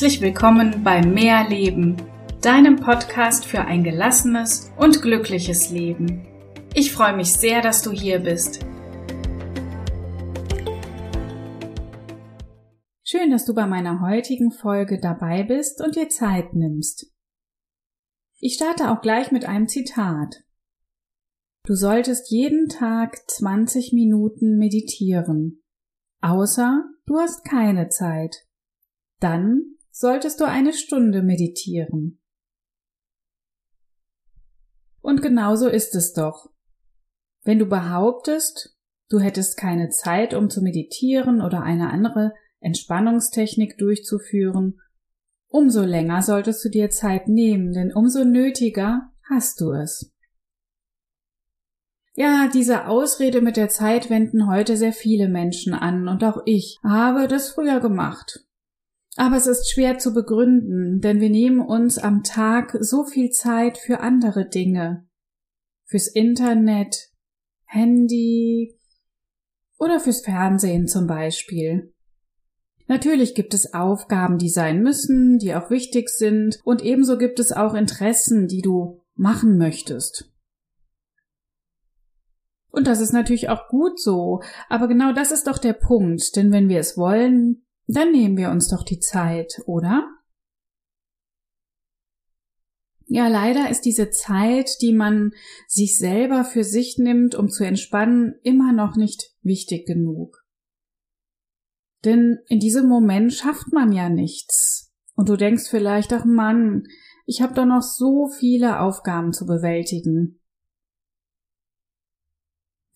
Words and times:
Herzlich 0.00 0.22
willkommen 0.22 0.82
bei 0.82 1.04
Mehr 1.04 1.46
Leben, 1.46 1.94
deinem 2.40 2.76
Podcast 2.76 3.44
für 3.44 3.60
ein 3.60 3.84
gelassenes 3.84 4.72
und 4.78 5.02
glückliches 5.02 5.68
Leben. 5.68 6.26
Ich 6.72 6.90
freue 6.90 7.14
mich 7.14 7.34
sehr, 7.34 7.60
dass 7.60 7.82
du 7.82 7.90
hier 7.90 8.20
bist. 8.20 8.64
Schön, 13.04 13.30
dass 13.30 13.44
du 13.44 13.54
bei 13.54 13.66
meiner 13.66 14.00
heutigen 14.00 14.52
Folge 14.52 14.98
dabei 14.98 15.42
bist 15.42 15.82
und 15.84 15.96
dir 15.96 16.08
Zeit 16.08 16.54
nimmst. 16.54 17.12
Ich 18.38 18.54
starte 18.54 18.92
auch 18.92 19.02
gleich 19.02 19.32
mit 19.32 19.44
einem 19.44 19.68
Zitat. 19.68 20.44
Du 21.66 21.74
solltest 21.74 22.30
jeden 22.30 22.70
Tag 22.70 23.18
20 23.28 23.92
Minuten 23.92 24.56
meditieren, 24.56 25.62
außer 26.22 26.84
du 27.04 27.18
hast 27.18 27.44
keine 27.44 27.90
Zeit. 27.90 28.46
Dann 29.18 29.76
solltest 29.90 30.40
du 30.40 30.44
eine 30.44 30.72
Stunde 30.72 31.22
meditieren. 31.22 32.20
Und 35.00 35.22
genauso 35.22 35.68
ist 35.68 35.94
es 35.94 36.12
doch. 36.12 36.50
Wenn 37.42 37.58
du 37.58 37.66
behauptest, 37.66 38.76
du 39.08 39.18
hättest 39.18 39.56
keine 39.56 39.88
Zeit, 39.88 40.34
um 40.34 40.50
zu 40.50 40.62
meditieren 40.62 41.40
oder 41.40 41.62
eine 41.62 41.90
andere 41.90 42.34
Entspannungstechnik 42.60 43.78
durchzuführen, 43.78 44.80
umso 45.48 45.82
länger 45.82 46.22
solltest 46.22 46.64
du 46.64 46.68
dir 46.68 46.90
Zeit 46.90 47.28
nehmen, 47.28 47.72
denn 47.72 47.92
umso 47.92 48.24
nötiger 48.24 49.10
hast 49.28 49.60
du 49.60 49.72
es. 49.72 50.12
Ja, 52.14 52.50
diese 52.52 52.86
Ausrede 52.86 53.40
mit 53.40 53.56
der 53.56 53.68
Zeit 53.68 54.10
wenden 54.10 54.46
heute 54.46 54.76
sehr 54.76 54.92
viele 54.92 55.28
Menschen 55.28 55.72
an 55.72 56.08
und 56.08 56.22
auch 56.22 56.42
ich 56.44 56.78
habe 56.82 57.28
das 57.28 57.50
früher 57.50 57.80
gemacht. 57.80 58.44
Aber 59.16 59.36
es 59.36 59.46
ist 59.46 59.70
schwer 59.70 59.98
zu 59.98 60.12
begründen, 60.14 61.00
denn 61.00 61.20
wir 61.20 61.30
nehmen 61.30 61.60
uns 61.60 61.98
am 61.98 62.22
Tag 62.22 62.76
so 62.80 63.04
viel 63.04 63.30
Zeit 63.30 63.78
für 63.78 64.00
andere 64.00 64.48
Dinge. 64.48 65.08
Fürs 65.84 66.06
Internet, 66.06 67.10
Handy 67.64 68.78
oder 69.78 69.98
fürs 69.98 70.20
Fernsehen 70.20 70.86
zum 70.86 71.06
Beispiel. 71.06 71.92
Natürlich 72.86 73.34
gibt 73.34 73.54
es 73.54 73.72
Aufgaben, 73.72 74.38
die 74.38 74.48
sein 74.48 74.82
müssen, 74.82 75.38
die 75.38 75.54
auch 75.54 75.70
wichtig 75.70 76.08
sind, 76.08 76.58
und 76.64 76.82
ebenso 76.82 77.18
gibt 77.18 77.38
es 77.38 77.52
auch 77.52 77.74
Interessen, 77.74 78.48
die 78.48 78.62
du 78.62 79.00
machen 79.14 79.58
möchtest. 79.58 80.32
Und 82.70 82.86
das 82.86 83.00
ist 83.00 83.12
natürlich 83.12 83.48
auch 83.48 83.68
gut 83.68 84.00
so, 84.00 84.42
aber 84.68 84.88
genau 84.88 85.12
das 85.12 85.30
ist 85.30 85.46
doch 85.46 85.58
der 85.58 85.72
Punkt, 85.72 86.34
denn 86.36 86.52
wenn 86.52 86.68
wir 86.68 86.80
es 86.80 86.96
wollen, 86.96 87.64
dann 87.96 88.12
nehmen 88.12 88.36
wir 88.36 88.50
uns 88.50 88.68
doch 88.68 88.84
die 88.84 89.00
Zeit, 89.00 89.60
oder? 89.66 90.08
Ja, 93.06 93.26
leider 93.26 93.68
ist 93.70 93.80
diese 93.82 94.10
Zeit, 94.10 94.70
die 94.80 94.92
man 94.92 95.32
sich 95.66 95.98
selber 95.98 96.44
für 96.44 96.62
sich 96.62 96.96
nimmt, 96.98 97.34
um 97.34 97.48
zu 97.48 97.64
entspannen, 97.64 98.34
immer 98.44 98.72
noch 98.72 98.94
nicht 98.94 99.34
wichtig 99.42 99.86
genug. 99.86 100.44
Denn 102.04 102.38
in 102.46 102.60
diesem 102.60 102.88
Moment 102.88 103.32
schafft 103.32 103.72
man 103.72 103.92
ja 103.92 104.08
nichts. 104.08 104.92
Und 105.14 105.28
du 105.28 105.36
denkst 105.36 105.68
vielleicht, 105.68 106.12
ach 106.12 106.24
Mann, 106.24 106.84
ich 107.26 107.42
habe 107.42 107.54
doch 107.54 107.66
noch 107.66 107.82
so 107.82 108.28
viele 108.28 108.80
Aufgaben 108.80 109.32
zu 109.32 109.44
bewältigen. 109.44 110.39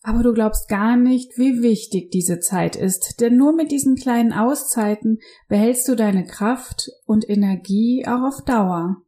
Aber 0.07 0.23
du 0.23 0.35
glaubst 0.35 0.69
gar 0.69 0.99
nicht, 0.99 1.39
wie 1.39 1.63
wichtig 1.63 2.11
diese 2.11 2.39
Zeit 2.39 2.77
ist, 2.77 3.23
denn 3.23 3.39
nur 3.39 3.55
mit 3.55 3.73
diesen 3.73 3.97
kleinen 3.97 4.35
Auszeiten 4.35 5.19
behältst 5.49 5.89
du 5.89 5.95
deine 5.97 6.27
Kraft 6.27 6.91
und 7.07 7.27
Energie 7.27 8.05
auch 8.07 8.21
auf 8.21 8.45
Dauer. 8.45 8.99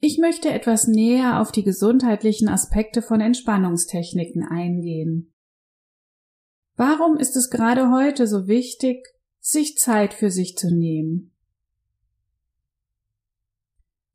Ich 0.00 0.18
möchte 0.18 0.50
etwas 0.50 0.88
näher 0.88 1.40
auf 1.40 1.52
die 1.52 1.62
gesundheitlichen 1.62 2.48
Aspekte 2.48 3.00
von 3.00 3.20
Entspannungstechniken 3.20 4.42
eingehen. 4.42 5.32
Warum 6.74 7.18
ist 7.18 7.36
es 7.36 7.50
gerade 7.50 7.92
heute 7.92 8.26
so 8.26 8.48
wichtig, 8.48 9.06
sich 9.38 9.76
Zeit 9.76 10.12
für 10.12 10.32
sich 10.32 10.56
zu 10.56 10.74
nehmen? 10.74 11.33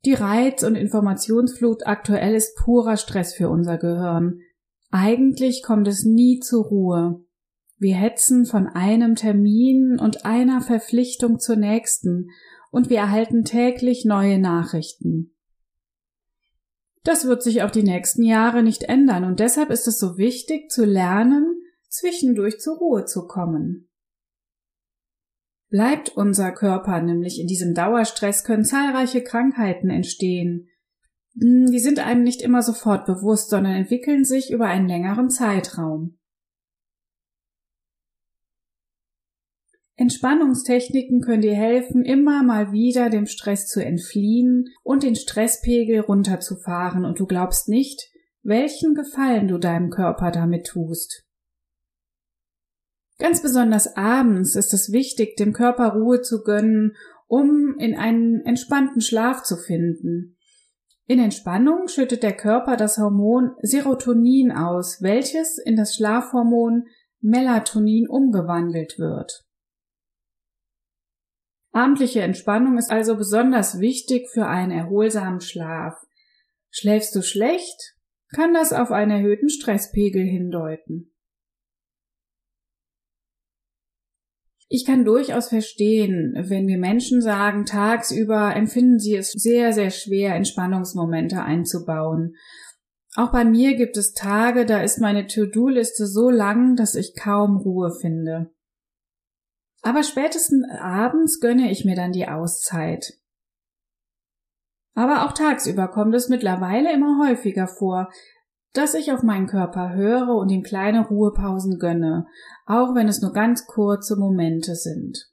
Die 0.04 0.14
Reiz- 0.14 0.62
und 0.62 0.76
Informationsflut 0.76 1.86
aktuell 1.86 2.34
ist 2.34 2.56
purer 2.56 2.96
Stress 2.96 3.34
für 3.34 3.50
unser 3.50 3.76
Gehirn. 3.76 4.40
Eigentlich 4.90 5.62
kommt 5.62 5.86
es 5.88 6.04
nie 6.04 6.40
zur 6.40 6.64
Ruhe. 6.64 7.24
Wir 7.76 7.96
hetzen 7.96 8.46
von 8.46 8.66
einem 8.66 9.14
Termin 9.14 9.98
und 9.98 10.24
einer 10.24 10.62
Verpflichtung 10.62 11.38
zur 11.38 11.56
nächsten 11.56 12.30
und 12.70 12.88
wir 12.88 12.98
erhalten 12.98 13.44
täglich 13.44 14.04
neue 14.04 14.38
Nachrichten. 14.38 15.36
Das 17.04 17.26
wird 17.26 17.42
sich 17.42 17.62
auch 17.62 17.70
die 17.70 17.82
nächsten 17.82 18.22
Jahre 18.22 18.62
nicht 18.62 18.84
ändern 18.84 19.24
und 19.24 19.40
deshalb 19.40 19.70
ist 19.70 19.86
es 19.86 19.98
so 19.98 20.16
wichtig 20.16 20.70
zu 20.70 20.84
lernen, 20.84 21.62
zwischendurch 21.88 22.58
zur 22.60 22.76
Ruhe 22.78 23.04
zu 23.04 23.26
kommen. 23.26 23.89
Bleibt 25.70 26.10
unser 26.16 26.50
Körper 26.50 27.00
nämlich 27.00 27.40
in 27.40 27.46
diesem 27.46 27.74
Dauerstress, 27.74 28.42
können 28.42 28.64
zahlreiche 28.64 29.22
Krankheiten 29.22 29.88
entstehen. 29.88 30.68
Hm, 31.40 31.66
die 31.70 31.78
sind 31.78 32.00
einem 32.00 32.24
nicht 32.24 32.42
immer 32.42 32.62
sofort 32.62 33.06
bewusst, 33.06 33.50
sondern 33.50 33.74
entwickeln 33.74 34.24
sich 34.24 34.50
über 34.50 34.66
einen 34.66 34.88
längeren 34.88 35.30
Zeitraum. 35.30 36.18
Entspannungstechniken 39.94 41.20
können 41.20 41.42
dir 41.42 41.54
helfen, 41.54 42.04
immer 42.04 42.42
mal 42.42 42.72
wieder 42.72 43.10
dem 43.10 43.26
Stress 43.26 43.68
zu 43.68 43.84
entfliehen 43.84 44.64
und 44.82 45.02
den 45.02 45.14
Stresspegel 45.14 46.00
runterzufahren 46.00 47.04
und 47.04 47.20
du 47.20 47.26
glaubst 47.26 47.68
nicht, 47.68 48.10
welchen 48.42 48.94
Gefallen 48.94 49.46
du 49.46 49.58
deinem 49.58 49.90
Körper 49.90 50.30
damit 50.30 50.66
tust. 50.66 51.29
Ganz 53.20 53.42
besonders 53.42 53.96
abends 53.96 54.56
ist 54.56 54.72
es 54.72 54.92
wichtig, 54.92 55.36
dem 55.36 55.52
Körper 55.52 55.92
Ruhe 55.92 56.22
zu 56.22 56.42
gönnen, 56.42 56.96
um 57.26 57.76
in 57.78 57.94
einen 57.94 58.40
entspannten 58.46 59.02
Schlaf 59.02 59.42
zu 59.42 59.56
finden. 59.56 60.38
In 61.06 61.18
Entspannung 61.18 61.88
schüttet 61.88 62.22
der 62.22 62.34
Körper 62.34 62.76
das 62.76 62.96
Hormon 62.96 63.54
Serotonin 63.60 64.52
aus, 64.52 65.02
welches 65.02 65.58
in 65.58 65.76
das 65.76 65.94
Schlafhormon 65.94 66.86
Melatonin 67.20 68.08
umgewandelt 68.08 68.98
wird. 68.98 69.44
Abendliche 71.72 72.22
Entspannung 72.22 72.78
ist 72.78 72.90
also 72.90 73.16
besonders 73.16 73.80
wichtig 73.80 74.30
für 74.30 74.46
einen 74.46 74.72
erholsamen 74.72 75.40
Schlaf. 75.40 75.94
Schläfst 76.70 77.14
du 77.14 77.22
schlecht, 77.22 77.96
kann 78.34 78.54
das 78.54 78.72
auf 78.72 78.90
einen 78.90 79.10
erhöhten 79.10 79.50
Stresspegel 79.50 80.22
hindeuten. 80.22 81.12
Ich 84.72 84.86
kann 84.86 85.04
durchaus 85.04 85.48
verstehen, 85.48 86.32
wenn 86.36 86.64
mir 86.64 86.78
Menschen 86.78 87.20
sagen, 87.20 87.66
tagsüber 87.66 88.54
empfinden 88.54 89.00
sie 89.00 89.16
es 89.16 89.32
sehr, 89.32 89.72
sehr 89.72 89.90
schwer, 89.90 90.36
Entspannungsmomente 90.36 91.42
einzubauen. 91.42 92.36
Auch 93.16 93.32
bei 93.32 93.44
mir 93.44 93.74
gibt 93.74 93.96
es 93.96 94.12
Tage, 94.12 94.64
da 94.66 94.80
ist 94.80 95.00
meine 95.00 95.26
To-Do-Liste 95.26 96.06
so 96.06 96.30
lang, 96.30 96.76
dass 96.76 96.94
ich 96.94 97.16
kaum 97.16 97.56
Ruhe 97.56 97.90
finde. 98.00 98.52
Aber 99.82 100.04
spätestens 100.04 100.64
abends 100.78 101.40
gönne 101.40 101.72
ich 101.72 101.84
mir 101.84 101.96
dann 101.96 102.12
die 102.12 102.28
Auszeit. 102.28 103.14
Aber 104.94 105.26
auch 105.26 105.32
tagsüber 105.32 105.88
kommt 105.88 106.14
es 106.14 106.28
mittlerweile 106.28 106.92
immer 106.92 107.26
häufiger 107.26 107.66
vor, 107.66 108.08
dass 108.72 108.94
ich 108.94 109.12
auf 109.12 109.22
meinen 109.22 109.46
Körper 109.46 109.94
höre 109.94 110.34
und 110.36 110.48
ihm 110.50 110.62
kleine 110.62 111.06
Ruhepausen 111.06 111.78
gönne, 111.78 112.26
auch 112.66 112.94
wenn 112.94 113.08
es 113.08 113.20
nur 113.20 113.32
ganz 113.32 113.66
kurze 113.66 114.16
Momente 114.16 114.74
sind. 114.74 115.30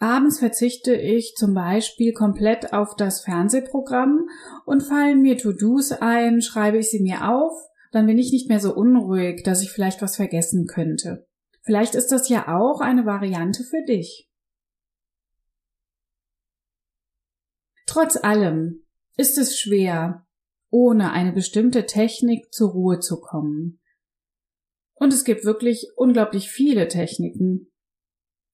Abends 0.00 0.38
verzichte 0.38 0.94
ich 0.94 1.34
zum 1.36 1.54
Beispiel 1.54 2.12
komplett 2.12 2.72
auf 2.72 2.94
das 2.94 3.20
Fernsehprogramm 3.20 4.28
und 4.64 4.82
fallen 4.82 5.22
mir 5.22 5.36
To-Dos 5.36 5.92
ein, 5.92 6.40
schreibe 6.40 6.78
ich 6.78 6.90
sie 6.90 7.02
mir 7.02 7.28
auf, 7.28 7.52
dann 7.90 8.06
bin 8.06 8.18
ich 8.18 8.30
nicht 8.32 8.48
mehr 8.48 8.60
so 8.60 8.74
unruhig, 8.74 9.42
dass 9.42 9.62
ich 9.62 9.72
vielleicht 9.72 10.00
was 10.00 10.16
vergessen 10.16 10.66
könnte. 10.66 11.26
Vielleicht 11.62 11.94
ist 11.94 12.12
das 12.12 12.28
ja 12.28 12.56
auch 12.56 12.80
eine 12.80 13.06
Variante 13.06 13.64
für 13.64 13.82
dich. 13.86 14.30
Trotz 17.86 18.16
allem 18.16 18.84
ist 19.16 19.36
es 19.38 19.58
schwer, 19.58 20.27
ohne 20.70 21.12
eine 21.12 21.32
bestimmte 21.32 21.86
Technik 21.86 22.52
zur 22.52 22.72
Ruhe 22.72 23.00
zu 23.00 23.20
kommen. 23.20 23.80
Und 24.94 25.12
es 25.12 25.24
gibt 25.24 25.44
wirklich 25.44 25.88
unglaublich 25.96 26.50
viele 26.50 26.88
Techniken. 26.88 27.70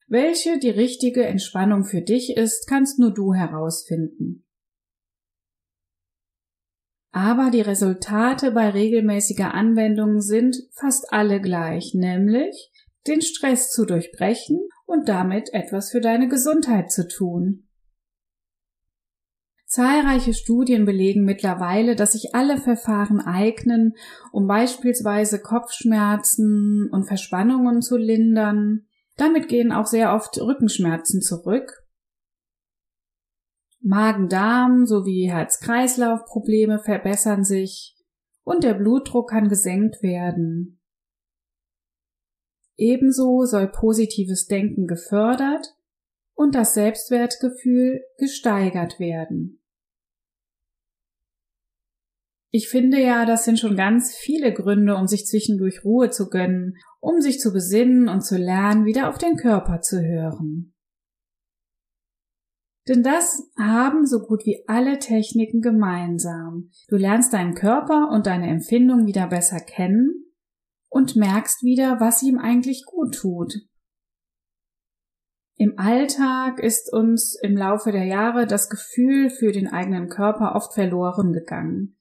Welche 0.06 0.58
die 0.58 0.70
richtige 0.70 1.24
Entspannung 1.24 1.84
für 1.84 2.02
dich 2.02 2.36
ist, 2.36 2.66
kannst 2.68 2.98
nur 2.98 3.12
du 3.12 3.32
herausfinden. 3.32 4.44
Aber 7.10 7.50
die 7.50 7.60
Resultate 7.60 8.50
bei 8.50 8.70
regelmäßiger 8.70 9.54
Anwendung 9.54 10.20
sind 10.20 10.56
fast 10.72 11.12
alle 11.12 11.40
gleich, 11.40 11.94
nämlich 11.94 12.72
den 13.06 13.22
Stress 13.22 13.70
zu 13.70 13.84
durchbrechen 13.86 14.68
und 14.84 15.08
damit 15.08 15.54
etwas 15.54 15.90
für 15.90 16.00
deine 16.00 16.28
Gesundheit 16.28 16.90
zu 16.90 17.06
tun. 17.06 17.68
Zahlreiche 19.74 20.34
Studien 20.34 20.84
belegen 20.84 21.24
mittlerweile, 21.24 21.96
dass 21.96 22.12
sich 22.12 22.32
alle 22.32 22.58
Verfahren 22.58 23.20
eignen, 23.20 23.94
um 24.30 24.46
beispielsweise 24.46 25.42
Kopfschmerzen 25.42 26.88
und 26.92 27.06
Verspannungen 27.08 27.82
zu 27.82 27.96
lindern. 27.96 28.86
Damit 29.16 29.48
gehen 29.48 29.72
auch 29.72 29.86
sehr 29.86 30.14
oft 30.14 30.40
Rückenschmerzen 30.40 31.20
zurück. 31.20 31.84
Magen-Darm 33.80 34.86
sowie 34.86 35.28
Herz-Kreislauf-Probleme 35.28 36.78
verbessern 36.78 37.42
sich 37.42 37.96
und 38.44 38.62
der 38.62 38.74
Blutdruck 38.74 39.30
kann 39.30 39.48
gesenkt 39.48 40.04
werden. 40.04 40.80
Ebenso 42.76 43.44
soll 43.44 43.66
positives 43.72 44.46
Denken 44.46 44.86
gefördert 44.86 45.74
und 46.34 46.54
das 46.54 46.74
Selbstwertgefühl 46.74 48.04
gesteigert 48.18 49.00
werden. 49.00 49.60
Ich 52.56 52.68
finde 52.68 53.02
ja, 53.02 53.26
das 53.26 53.44
sind 53.44 53.58
schon 53.58 53.74
ganz 53.74 54.14
viele 54.14 54.54
Gründe, 54.54 54.94
um 54.94 55.08
sich 55.08 55.26
zwischendurch 55.26 55.84
Ruhe 55.84 56.10
zu 56.10 56.28
gönnen, 56.28 56.76
um 57.00 57.20
sich 57.20 57.40
zu 57.40 57.52
besinnen 57.52 58.08
und 58.08 58.20
zu 58.20 58.38
lernen, 58.38 58.84
wieder 58.84 59.08
auf 59.08 59.18
den 59.18 59.34
Körper 59.34 59.80
zu 59.80 60.00
hören. 60.00 60.72
Denn 62.86 63.02
das 63.02 63.50
haben 63.58 64.06
so 64.06 64.20
gut 64.20 64.46
wie 64.46 64.62
alle 64.68 65.00
Techniken 65.00 65.62
gemeinsam. 65.62 66.70
Du 66.86 66.94
lernst 66.94 67.32
deinen 67.32 67.56
Körper 67.56 68.10
und 68.12 68.28
deine 68.28 68.48
Empfindung 68.48 69.04
wieder 69.04 69.26
besser 69.26 69.58
kennen 69.58 70.24
und 70.88 71.16
merkst 71.16 71.64
wieder, 71.64 71.98
was 71.98 72.22
ihm 72.22 72.38
eigentlich 72.38 72.84
gut 72.86 73.16
tut. 73.16 73.52
Im 75.56 75.76
Alltag 75.76 76.60
ist 76.60 76.92
uns 76.92 77.36
im 77.42 77.56
Laufe 77.56 77.90
der 77.90 78.04
Jahre 78.04 78.46
das 78.46 78.70
Gefühl 78.70 79.28
für 79.28 79.50
den 79.50 79.66
eigenen 79.66 80.08
Körper 80.08 80.54
oft 80.54 80.72
verloren 80.72 81.32
gegangen. 81.32 81.93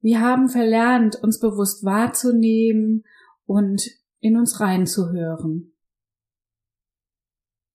Wir 0.00 0.20
haben 0.20 0.48
verlernt, 0.48 1.16
uns 1.16 1.40
bewusst 1.40 1.84
wahrzunehmen 1.84 3.04
und 3.44 3.88
in 4.20 4.36
uns 4.36 4.60
reinzuhören. 4.60 5.72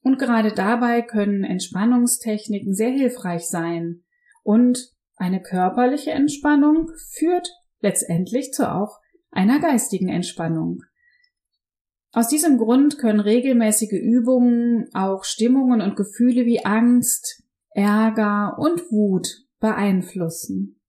Und 0.03 0.17
gerade 0.17 0.51
dabei 0.51 1.01
können 1.01 1.43
Entspannungstechniken 1.43 2.73
sehr 2.73 2.89
hilfreich 2.89 3.47
sein. 3.47 4.03
Und 4.43 4.93
eine 5.15 5.41
körperliche 5.41 6.11
Entspannung 6.11 6.89
führt 7.11 7.49
letztendlich 7.79 8.51
zu 8.51 8.71
auch 8.71 8.99
einer 9.29 9.59
geistigen 9.59 10.09
Entspannung. 10.09 10.81
Aus 12.11 12.27
diesem 12.27 12.57
Grund 12.57 12.97
können 12.97 13.21
regelmäßige 13.21 13.93
Übungen 13.93 14.89
auch 14.93 15.23
Stimmungen 15.23 15.79
und 15.81 15.95
Gefühle 15.95 16.45
wie 16.45 16.65
Angst, 16.65 17.43
Ärger 17.69 18.57
und 18.59 18.91
Wut 18.91 19.45
beeinflussen. 19.59 20.80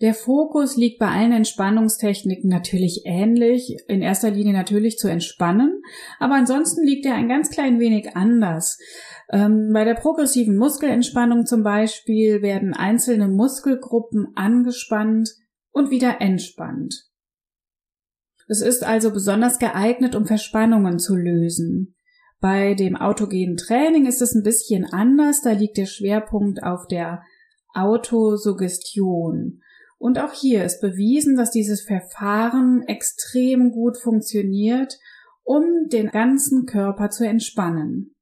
Der 0.00 0.12
Fokus 0.12 0.76
liegt 0.76 0.98
bei 0.98 1.06
allen 1.06 1.30
Entspannungstechniken 1.30 2.50
natürlich 2.50 3.02
ähnlich, 3.04 3.76
in 3.86 4.02
erster 4.02 4.30
Linie 4.30 4.52
natürlich 4.52 4.98
zu 4.98 5.06
entspannen, 5.06 5.82
aber 6.18 6.34
ansonsten 6.34 6.84
liegt 6.84 7.06
er 7.06 7.14
ein 7.14 7.28
ganz 7.28 7.48
klein 7.48 7.78
wenig 7.78 8.16
anders. 8.16 8.78
Ähm, 9.30 9.70
bei 9.72 9.84
der 9.84 9.94
progressiven 9.94 10.56
Muskelentspannung 10.56 11.46
zum 11.46 11.62
Beispiel 11.62 12.42
werden 12.42 12.74
einzelne 12.74 13.28
Muskelgruppen 13.28 14.32
angespannt 14.34 15.30
und 15.70 15.90
wieder 15.90 16.20
entspannt. 16.20 17.06
Es 18.48 18.60
ist 18.60 18.84
also 18.84 19.12
besonders 19.12 19.58
geeignet, 19.60 20.16
um 20.16 20.26
Verspannungen 20.26 20.98
zu 20.98 21.14
lösen. 21.14 21.94
Bei 22.40 22.74
dem 22.74 22.96
autogenen 22.96 23.56
Training 23.56 24.06
ist 24.06 24.20
es 24.20 24.34
ein 24.34 24.42
bisschen 24.42 24.84
anders, 24.84 25.40
da 25.40 25.52
liegt 25.52 25.76
der 25.76 25.86
Schwerpunkt 25.86 26.62
auf 26.64 26.88
der 26.88 27.22
Autosuggestion. 27.74 29.62
Und 29.98 30.18
auch 30.18 30.32
hier 30.32 30.64
ist 30.64 30.80
bewiesen, 30.80 31.36
dass 31.36 31.50
dieses 31.50 31.82
Verfahren 31.82 32.82
extrem 32.86 33.70
gut 33.70 33.96
funktioniert, 33.96 34.98
um 35.42 35.88
den 35.88 36.10
ganzen 36.10 36.66
Körper 36.66 37.10
zu 37.10 37.26
entspannen. 37.26 38.14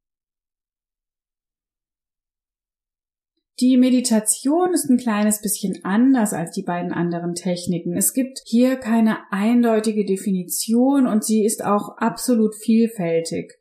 Die 3.61 3.77
Meditation 3.77 4.75
ist 4.75 4.91
ein 4.91 4.97
kleines 4.97 5.41
bisschen 5.41 5.85
anders 5.85 6.33
als 6.33 6.51
die 6.51 6.65
beiden 6.65 6.93
anderen 6.93 7.35
Techniken. 7.35 7.97
Es 7.97 8.13
gibt 8.13 8.41
hier 8.45 8.75
keine 8.77 9.31
eindeutige 9.31 10.05
Definition 10.05 11.07
und 11.07 11.25
sie 11.25 11.45
ist 11.45 11.65
auch 11.65 11.97
absolut 11.99 12.57
vielfältig. 12.57 13.53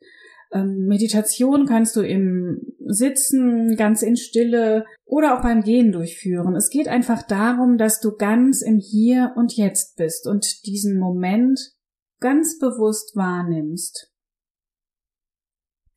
Ähm, 0.52 0.86
Meditation 0.86 1.66
kannst 1.66 1.96
du 1.96 2.00
im 2.00 2.60
Sitzen, 2.84 3.76
ganz 3.76 4.02
in 4.02 4.16
Stille 4.16 4.84
oder 5.04 5.36
auch 5.36 5.42
beim 5.42 5.62
Gehen 5.62 5.92
durchführen. 5.92 6.54
Es 6.54 6.68
geht 6.68 6.88
einfach 6.88 7.22
darum, 7.22 7.78
dass 7.78 8.00
du 8.00 8.16
ganz 8.16 8.62
im 8.62 8.78
Hier 8.78 9.32
und 9.36 9.56
Jetzt 9.56 9.96
bist 9.96 10.26
und 10.26 10.66
diesen 10.66 10.98
Moment 10.98 11.58
ganz 12.20 12.58
bewusst 12.58 13.16
wahrnimmst. 13.16 14.12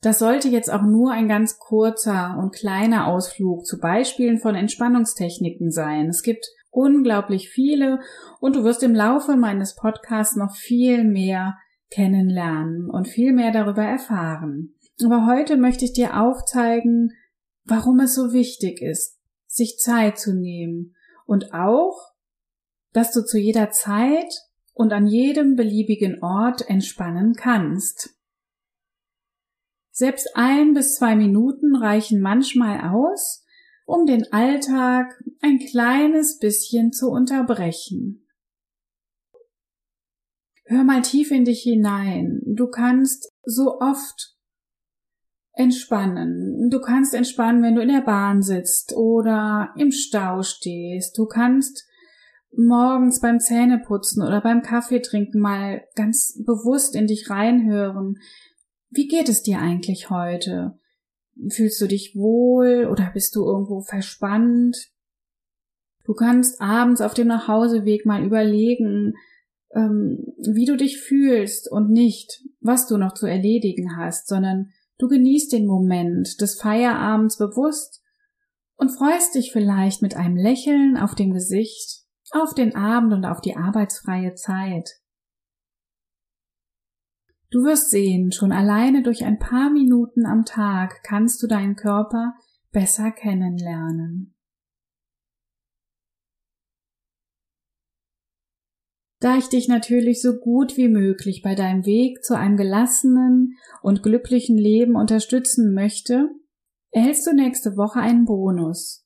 Das 0.02 0.19
sollte 0.19 0.50
jetzt 0.50 0.72
auch 0.72 0.84
nur 0.84 1.12
ein 1.12 1.28
ganz 1.28 1.57
kurzer 1.57 2.38
und 2.40 2.54
kleiner 2.54 3.07
Ausflug 3.07 3.66
zu 3.66 3.80
Beispielen 3.80 4.40
von 4.40 4.54
Entspannungstechniken 4.54 5.72
sein. 5.72 6.10
Es 6.10 6.22
gibt 6.22 6.46
unglaublich 6.69 7.50
viele 7.50 8.00
und 8.40 8.56
du 8.56 8.63
wirst 8.63 8.84
im 8.84 8.94
Laufe 8.94 9.36
meines 9.36 9.75
Podcasts 9.75 10.36
noch 10.36 10.56
viel 10.56 11.04
mehr 11.04 11.57
kennenlernen 11.90 12.90
und 12.90 13.08
viel 13.08 13.34
mehr 13.34 13.52
darüber 13.52 13.84
erfahren. 13.84 14.76
Aber 15.04 15.26
heute 15.26 15.58
möchte 15.58 15.86
ich 15.86 15.94
dir 15.94 16.20
aufzeigen, 16.20 17.12
warum 17.66 18.00
es 18.00 18.16
so 18.16 18.32
wichtig 18.34 18.82
ist, 18.82 19.20
sich 19.48 19.78
Zeit 19.78 20.18
zu 20.18 20.34
nehmen 20.34 20.96
und 21.26 21.54
auch, 21.54 22.14
dass 22.94 23.12
du 23.12 23.24
zu 23.26 23.38
jeder 23.38 23.72
Zeit 23.72 24.34
und 24.74 24.94
an 24.94 25.08
jedem 25.08 25.56
beliebigen 25.56 26.22
Ort 26.22 26.70
entspannen 26.70 27.34
kannst. 27.34 28.16
Selbst 29.92 30.36
ein 30.36 30.74
bis 30.74 30.96
zwei 30.96 31.16
Minuten 31.16 31.76
reichen 31.76 32.22
manchmal 32.22 32.90
aus, 32.90 33.46
um 33.86 34.06
den 34.06 34.31
Alltag 34.34 35.24
ein 35.42 35.59
kleines 35.59 36.40
bisschen 36.40 36.92
zu 36.92 37.09
unterbrechen. 37.09 38.25
Hör 40.68 40.84
mal 40.84 41.04
tief 41.04 41.30
in 41.31 41.45
dich 41.45 41.62
hinein. 41.62 42.42
Du 42.45 42.68
kannst 42.68 43.31
so 43.44 43.80
oft 43.80 44.36
entspannen. 45.54 46.69
Du 46.72 46.81
kannst 46.81 47.14
entspannen, 47.14 47.62
wenn 47.62 47.76
du 47.76 47.81
in 47.81 47.90
der 47.90 48.02
Bahn 48.02 48.42
sitzt 48.42 48.94
oder 48.95 49.74
im 49.78 49.92
Stau 49.92 50.42
stehst. 50.42 51.18
Du 51.18 51.28
kannst 51.28 51.88
morgens 52.52 53.22
beim 53.22 53.40
Zähneputzen 53.40 54.24
oder 54.24 54.42
beim 54.42 54.64
Kaffee 54.64 55.02
trinken 55.02 55.40
mal 55.40 55.84
ganz 55.95 56.42
bewusst 56.45 56.95
in 56.95 57.06
dich 57.06 57.30
reinhören. 57.30 58.16
Wie 58.90 59.07
geht 59.07 59.30
es 59.30 59.44
dir 59.44 59.60
eigentlich 59.60 60.10
heute? 60.10 60.80
Fühlst 61.50 61.80
du 61.80 61.88
dich 61.88 62.16
wohl 62.16 62.88
oder 62.90 63.12
bist 63.14 63.36
du 63.36 63.45
irgendwo 63.45 63.81
verspannt? 63.81 64.78
Du 66.06 66.14
kannst 66.14 66.60
abends 66.62 67.02
auf 67.02 67.14
dem 67.14 67.28
Nachhauseweg 67.28 68.06
mal 68.06 68.24
überlegen, 68.24 69.14
ähm, 69.76 70.34
wie 70.38 70.66
du 70.66 70.78
dich 70.78 71.00
fühlst 71.00 71.72
und 71.72 71.90
nicht, 71.90 72.42
was 72.62 72.88
du 72.88 72.98
noch 72.98 73.14
zu 73.14 73.26
erledigen 73.26 73.98
hast, 73.98 74.28
sondern 74.28 74.72
du 74.98 75.08
genießt 75.08 75.52
den 75.52 75.68
Moment 75.68 76.42
des 76.42 76.60
Feierabends 76.60 77.38
bewusst 77.38 78.02
und 78.78 78.90
freust 78.90 79.36
dich 79.36 79.52
vielleicht 79.52 80.02
mit 80.02 80.16
einem 80.16 80.38
Lächeln 80.38 80.98
auf 80.98 81.16
dem 81.16 81.32
Gesicht 81.34 82.06
auf 82.32 82.54
den 82.54 82.76
Abend 82.76 83.14
und 83.14 83.26
auf 83.26 83.42
die 83.42 83.56
arbeitsfreie 83.56 84.34
Zeit. 84.34 84.90
Du 87.52 87.64
wirst 87.64 87.90
sehen, 87.90 88.32
schon 88.32 88.52
alleine 88.52 89.04
durch 89.04 89.24
ein 89.24 89.40
paar 89.40 89.70
Minuten 89.70 90.26
am 90.26 90.44
Tag 90.44 91.04
kannst 91.04 91.42
du 91.42 91.48
deinen 91.48 91.76
Körper 91.76 92.34
besser 92.72 93.12
kennenlernen. 93.12 94.34
Da 99.19 99.38
ich 99.38 99.48
dich 99.48 99.68
natürlich 99.68 100.22
so 100.22 100.38
gut 100.38 100.78
wie 100.78 100.90
möglich 100.90 101.42
bei 101.42 101.56
deinem 101.56 101.86
Weg 101.86 102.24
zu 102.24 102.38
einem 102.38 102.57
gelassenen 102.57 103.57
und 103.81 104.04
glücklichen 104.04 104.57
Leben 104.57 104.95
unterstützen 104.95 105.74
möchte, 105.74 106.30
erhältst 106.92 107.26
du 107.26 107.34
nächste 107.34 107.78
Woche 107.78 108.00
einen 108.00 108.26
Bonus. 108.26 109.06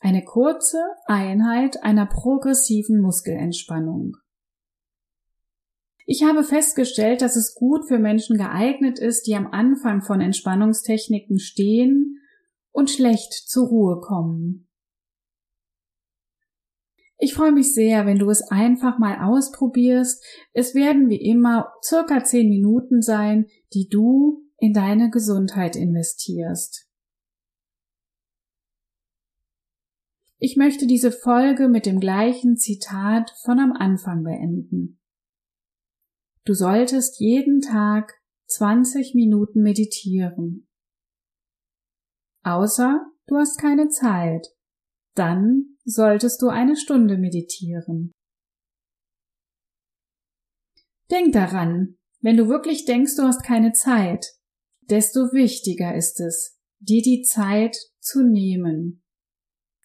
Eine 0.00 0.22
kurze 0.22 0.82
Einheit 1.06 1.82
einer 1.82 2.06
progressiven 2.06 3.00
Muskelentspannung. 3.00 4.16
Ich 6.06 6.22
habe 6.22 6.44
festgestellt, 6.44 7.22
dass 7.22 7.36
es 7.36 7.54
gut 7.54 7.88
für 7.88 7.98
Menschen 7.98 8.36
geeignet 8.36 8.98
ist, 8.98 9.26
die 9.26 9.34
am 9.34 9.46
Anfang 9.46 10.02
von 10.02 10.20
Entspannungstechniken 10.20 11.38
stehen 11.38 12.20
und 12.70 12.90
schlecht 12.90 13.32
zur 13.32 13.68
Ruhe 13.68 14.00
kommen. 14.00 14.68
Ich 17.18 17.34
freue 17.34 17.52
mich 17.52 17.72
sehr, 17.72 18.06
wenn 18.06 18.18
du 18.18 18.28
es 18.28 18.42
einfach 18.50 18.98
mal 18.98 19.24
ausprobierst. 19.24 20.22
Es 20.52 20.74
werden 20.74 21.08
wie 21.08 21.24
immer 21.24 21.72
circa 21.82 22.24
zehn 22.24 22.48
Minuten 22.48 23.02
sein, 23.02 23.46
die 23.72 23.88
du 23.88 24.42
in 24.58 24.72
deine 24.72 25.10
Gesundheit 25.10 25.76
investierst. 25.76 26.88
Ich 30.38 30.56
möchte 30.56 30.86
diese 30.86 31.12
Folge 31.12 31.68
mit 31.68 31.86
dem 31.86 32.00
gleichen 32.00 32.56
Zitat 32.56 33.30
von 33.44 33.58
am 33.58 33.72
Anfang 33.72 34.24
beenden. 34.24 35.00
Du 36.44 36.52
solltest 36.52 37.20
jeden 37.20 37.60
Tag 37.62 38.12
20 38.48 39.14
Minuten 39.14 39.62
meditieren. 39.62 40.68
Außer 42.42 43.06
du 43.26 43.36
hast 43.36 43.58
keine 43.58 43.88
Zeit. 43.88 44.48
Dann 45.14 45.73
solltest 45.84 46.40
du 46.42 46.48
eine 46.48 46.76
Stunde 46.76 47.18
meditieren. 47.18 48.12
Denk 51.10 51.32
daran, 51.32 51.98
wenn 52.20 52.36
du 52.36 52.48
wirklich 52.48 52.86
denkst, 52.86 53.16
du 53.16 53.22
hast 53.22 53.44
keine 53.44 53.72
Zeit, 53.72 54.26
desto 54.80 55.32
wichtiger 55.32 55.94
ist 55.94 56.20
es, 56.20 56.58
dir 56.80 57.02
die 57.02 57.22
Zeit 57.22 57.76
zu 58.00 58.22
nehmen. 58.22 59.02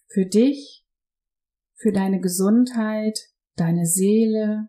Für 0.08 0.26
dich, 0.26 0.84
für 1.74 1.92
deine 1.92 2.20
Gesundheit, 2.20 3.18
deine 3.56 3.86
Seele 3.86 4.68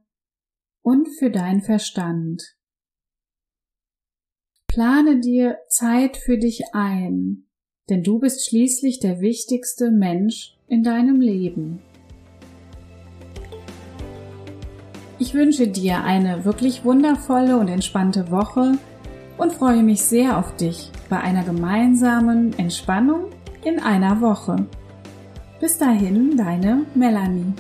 und 0.82 1.08
für 1.18 1.32
dein 1.32 1.62
Verstand. 1.62 2.44
Plane 4.68 5.20
dir 5.20 5.58
Zeit 5.68 6.16
für 6.18 6.38
dich 6.38 6.64
ein, 6.74 7.50
denn 7.90 8.04
du 8.04 8.20
bist 8.20 8.48
schließlich 8.48 9.00
der 9.00 9.20
wichtigste 9.20 9.92
Mensch 9.92 10.58
in 10.72 10.84
deinem 10.84 11.20
Leben. 11.20 11.82
Ich 15.20 15.34
wünsche 15.34 15.68
dir 15.68 16.02
eine 16.06 16.46
wirklich 16.46 16.86
wundervolle 16.86 17.58
und 17.58 17.68
entspannte 17.68 18.32
Woche 18.32 18.78
und 19.38 19.52
freue 19.52 19.84
mich 19.84 20.02
sehr 20.02 20.38
auf 20.38 20.56
dich 20.56 20.90
bei 21.10 21.20
einer 21.20 21.44
gemeinsamen 21.44 22.58
Entspannung 22.58 23.26
in 23.66 23.82
einer 23.82 24.22
Woche. 24.22 24.66
Bis 25.60 25.78
dahin, 25.78 26.38
deine 26.38 26.86
Melanie. 26.96 27.54